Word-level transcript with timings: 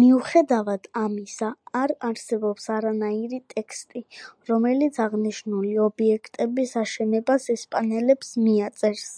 მიუხედავად 0.00 0.84
ამისა, 0.98 1.48
არ 1.80 1.92
არსებობს 2.08 2.70
არანაირი 2.74 3.40
ტექსტი, 3.54 4.02
რომელიც 4.52 5.00
აღნიშნული 5.08 5.74
ობიექტების 5.86 6.76
აშენებას 6.86 7.52
ესპანელებს 7.60 8.34
მიაწერს. 8.48 9.08